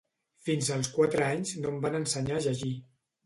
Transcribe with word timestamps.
Fins 0.45 0.69
als 0.75 0.89
quatre 0.95 1.27
anys 1.27 1.53
no 1.65 1.73
em 1.73 1.77
van 1.85 1.99
ensenyar 2.01 2.39
a 2.39 2.43
llegir. 2.47 2.73